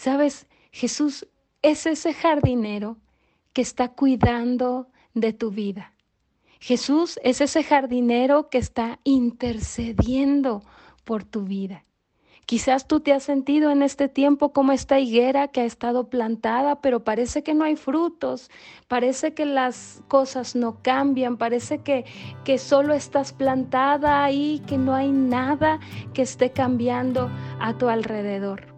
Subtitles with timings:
[0.00, 1.28] Sabes, Jesús
[1.60, 2.96] es ese jardinero
[3.52, 5.92] que está cuidando de tu vida.
[6.58, 10.62] Jesús es ese jardinero que está intercediendo
[11.04, 11.84] por tu vida.
[12.46, 16.80] Quizás tú te has sentido en este tiempo como esta higuera que ha estado plantada,
[16.80, 18.50] pero parece que no hay frutos,
[18.88, 22.06] parece que las cosas no cambian, parece que,
[22.42, 25.78] que solo estás plantada ahí, que no hay nada
[26.14, 27.30] que esté cambiando
[27.60, 28.69] a tu alrededor.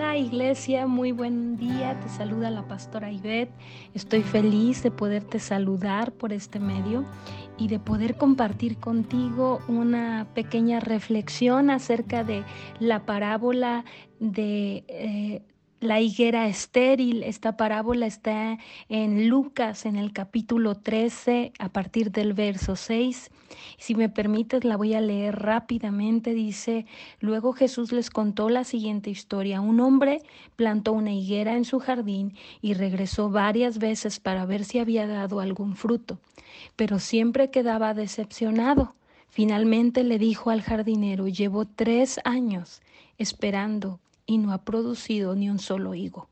[0.00, 2.00] Hola iglesia, muy buen día.
[2.00, 3.52] Te saluda la pastora Ivette.
[3.92, 7.04] Estoy feliz de poderte saludar por este medio
[7.58, 12.44] y de poder compartir contigo una pequeña reflexión acerca de
[12.78, 13.84] la parábola
[14.20, 15.42] de eh,
[15.80, 17.22] la higuera estéril.
[17.22, 23.30] Esta parábola está en Lucas, en el capítulo 13, a partir del verso 6.
[23.78, 26.34] Si me permites, la voy a leer rápidamente.
[26.34, 26.86] Dice,
[27.18, 29.60] luego Jesús les contó la siguiente historia.
[29.60, 30.20] Un hombre
[30.56, 35.40] plantó una higuera en su jardín y regresó varias veces para ver si había dado
[35.40, 36.20] algún fruto,
[36.76, 38.94] pero siempre quedaba decepcionado.
[39.28, 42.82] Finalmente le dijo al jardinero, llevo tres años
[43.16, 46.28] esperando y no ha producido ni un solo higo.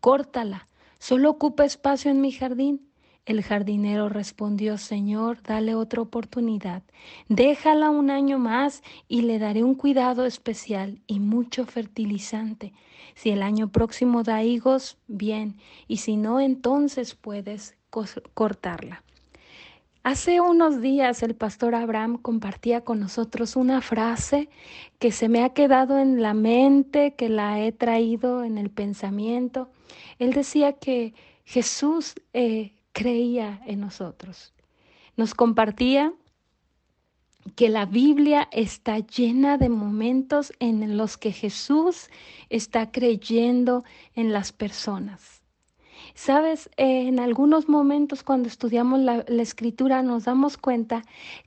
[0.00, 2.88] Córtala, solo ocupa espacio en mi jardín.
[3.26, 6.82] El jardinero respondió, Señor, dale otra oportunidad.
[7.28, 12.72] Déjala un año más y le daré un cuidado especial y mucho fertilizante.
[13.14, 15.58] Si el año próximo da higos, bien,
[15.88, 17.76] y si no, entonces puedes
[18.32, 19.04] cortarla.
[20.04, 24.48] Hace unos días el pastor Abraham compartía con nosotros una frase
[24.98, 29.70] que se me ha quedado en la mente, que la he traído en el pensamiento.
[30.18, 31.14] Él decía que
[31.44, 34.52] Jesús eh, creía en nosotros.
[35.16, 36.12] Nos compartía
[37.54, 42.08] que la Biblia está llena de momentos en los que Jesús
[42.48, 45.41] está creyendo en las personas.
[46.14, 51.02] Sabes, en algunos momentos cuando estudiamos la, escritura nos damos cuenta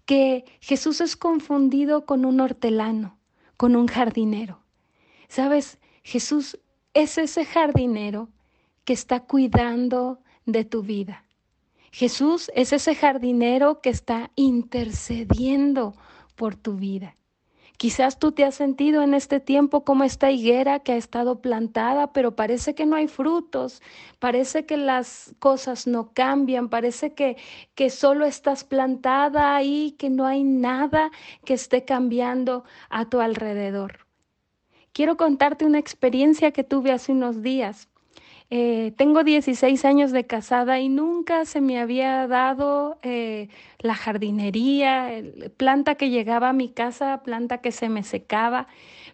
[0.06, 3.18] que Jesús es confundido con un hortelano,
[3.58, 4.60] con un jardinero.
[5.28, 6.60] Sabes, Jesús
[6.94, 8.30] es ese jardinero
[8.84, 11.26] que está cuidando de tu vida.
[11.92, 15.96] Jesús es ese jardinero que está intercediendo
[16.36, 17.16] por tu vida.
[17.78, 22.14] Quizás tú te has sentido en este tiempo como esta higuera que ha estado plantada,
[22.14, 23.82] pero parece que no hay frutos,
[24.20, 27.38] parece que las cosas no cambian, parece que,
[27.76, 31.12] que solo estás plantada ahí, que no hay nada
[31.44, 34.06] que esté cambiando a tu alrededor.
[34.94, 37.90] Quiero contarte una experiencia que tuve hace unos días.
[38.58, 43.50] Eh, tengo 16 años de casada y nunca se me había dado eh,
[43.80, 45.12] la jardinería,
[45.58, 48.68] planta que llegaba a mi casa, planta que se me secaba.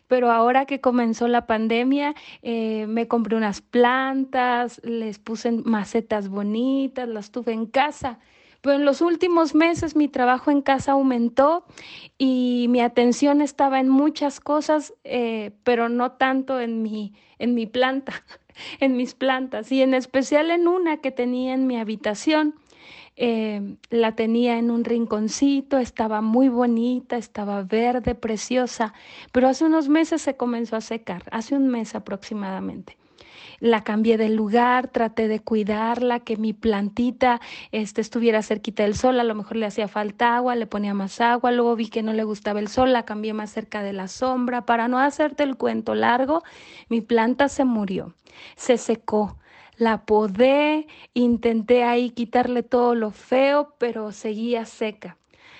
[0.08, 2.14] Pero ahora que comenzó la pandemia,
[2.44, 8.20] eh, me compré unas plantas, les puse macetas bonitas, las tuve en casa.
[8.62, 11.66] Pero en los últimos meses mi trabajo en casa aumentó
[12.20, 14.94] y mi atención estaba en muchas cosas,
[15.64, 18.24] pero no tanto en mi, en mi planta.
[18.80, 22.56] en mis plantas y en especial en una que tenía en mi habitación.
[23.18, 28.94] Eh, la tenía en un rinconcito, estaba muy bonita, estaba verde, preciosa,
[29.32, 33.01] pero hace unos meses se comenzó a secar, hace un mes aproximadamente
[33.62, 37.40] la cambié de lugar, traté de cuidarla, que mi plantita
[37.72, 41.22] este, estuviera cerquita del sol, a lo mejor le hacía falta agua, le ponía más
[41.22, 44.08] agua, luego vi que no le gustaba el sol, la cambié más cerca de la
[44.08, 44.66] sombra.
[44.66, 46.44] Para no hacerte el cuento largo,
[46.90, 48.16] mi planta se murió,
[48.56, 49.38] se secó.
[49.78, 55.18] La podé, intenté ahí quitarle todo lo feo, pero seguía seca.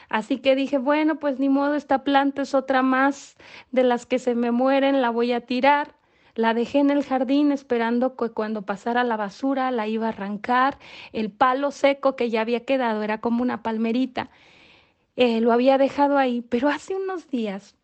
[0.10, 3.38] Así que dije, bueno, pues ni modo, esta planta es otra más
[3.72, 5.96] de las que se me mueren, la voy a tirar.
[6.36, 10.78] La dejé en el jardín esperando que cuando pasara la basura la iba a arrancar.
[11.12, 14.30] El palo seco que ya había quedado era como una palmerita.
[15.16, 17.76] Eh, lo había dejado ahí, pero hace unos días,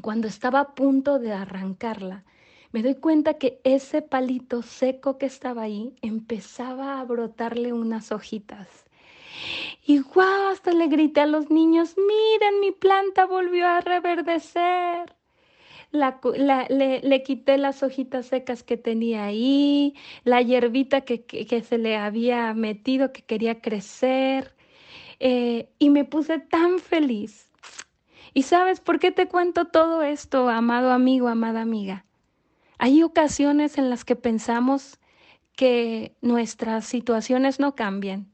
[0.00, 2.24] cuando estaba a punto de arrancarla,
[2.72, 8.68] me doy cuenta que ese palito seco que estaba ahí empezaba a brotarle unas hojitas.
[9.86, 15.14] Y guau, hasta le grité a los niños, miren, mi planta volvió a reverdecer
[15.94, 19.94] le, quité las hojitas secas que tenía ahí,
[20.24, 24.54] la hierbita que, se le había metido, que quería crecer,
[25.20, 27.50] eh, y me puse tan feliz.
[28.34, 32.04] ¿Y sabes por qué te cuento todo esto, amado amigo, amada amiga?
[32.78, 34.98] Hay ocasiones en las que pensamos
[35.54, 38.33] que nuestras situaciones no cambian,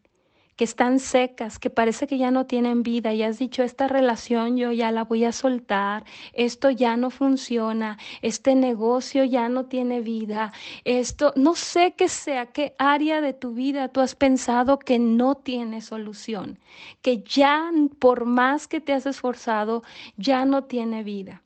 [0.61, 4.59] que están secas, que parece que ya no tienen vida y has dicho, esta relación
[4.59, 6.05] yo ya la voy a soltar,
[6.35, 10.53] esto ya no funciona, este negocio ya no tiene vida,
[10.85, 15.35] esto, no sé qué sea, qué área de tu vida tú has pensado que no
[15.35, 16.59] tiene solución,
[17.01, 19.83] que ya por más que te has esforzado,
[20.19, 21.43] ya no tiene vida.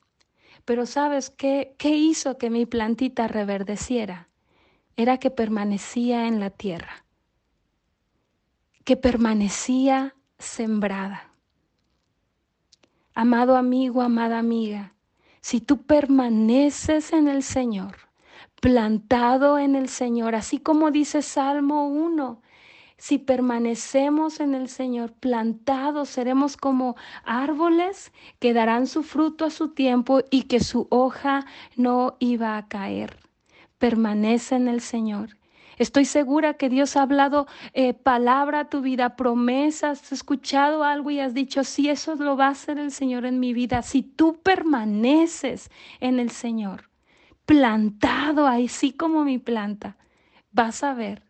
[0.65, 4.27] Pero sabes qué, qué hizo que mi plantita reverdeciera?
[4.97, 7.04] Era que permanecía en la tierra
[8.85, 11.31] que permanecía sembrada.
[13.15, 14.93] Amado amigo, amada amiga,
[15.41, 17.97] si tú permaneces en el Señor,
[18.61, 22.41] plantado en el Señor, así como dice Salmo 1,
[22.97, 29.69] si permanecemos en el Señor, plantados, seremos como árboles que darán su fruto a su
[29.69, 31.45] tiempo y que su hoja
[31.75, 33.17] no iba a caer.
[33.79, 35.29] Permanece en el Señor
[35.77, 41.11] Estoy segura que Dios ha hablado eh, palabra a tu vida, promesas, has escuchado algo
[41.11, 43.81] y has dicho, sí, eso lo va a hacer el Señor en mi vida.
[43.81, 45.69] Si tú permaneces
[45.99, 46.89] en el Señor,
[47.45, 49.97] plantado así como mi planta,
[50.51, 51.23] vas a ver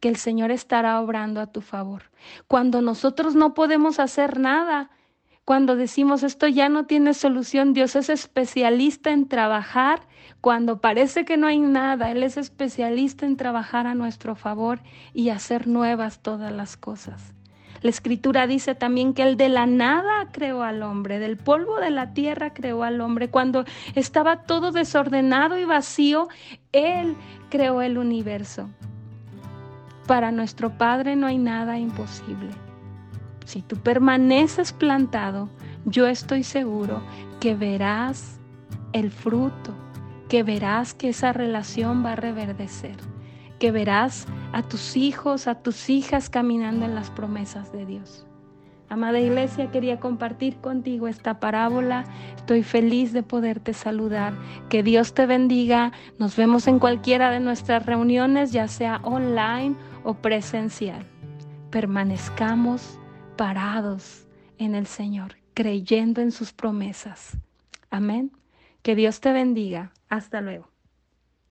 [0.00, 2.10] que el Señor estará obrando a tu favor.
[2.48, 4.90] Cuando nosotros no podemos hacer nada,
[5.44, 10.06] cuando decimos esto ya no tiene solución, Dios es especialista en trabajar.
[10.40, 14.80] Cuando parece que no hay nada, Él es especialista en trabajar a nuestro favor
[15.12, 17.34] y hacer nuevas todas las cosas.
[17.80, 21.90] La escritura dice también que Él de la nada creó al hombre, del polvo de
[21.90, 23.28] la tierra creó al hombre.
[23.28, 23.64] Cuando
[23.96, 26.28] estaba todo desordenado y vacío,
[26.70, 27.16] Él
[27.50, 28.70] creó el universo.
[30.06, 32.50] Para nuestro Padre no hay nada imposible.
[33.44, 35.48] Si tú permaneces plantado,
[35.84, 37.02] yo estoy seguro
[37.40, 38.40] que verás
[38.92, 39.74] el fruto,
[40.28, 42.96] que verás que esa relación va a reverdecer,
[43.58, 48.26] que verás a tus hijos, a tus hijas caminando en las promesas de Dios.
[48.88, 52.04] Amada iglesia, quería compartir contigo esta parábola.
[52.36, 54.34] Estoy feliz de poderte saludar.
[54.68, 55.92] Que Dios te bendiga.
[56.18, 61.06] Nos vemos en cualquiera de nuestras reuniones, ya sea online o presencial.
[61.70, 62.98] Permanezcamos
[63.36, 64.26] parados
[64.58, 67.36] en el Señor, creyendo en sus promesas.
[67.90, 68.32] Amén.
[68.82, 69.92] Que Dios te bendiga.
[70.08, 70.71] Hasta luego.